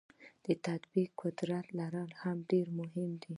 [0.45, 3.29] د تطبیق قدرت لرل هم ډیر مهم دي.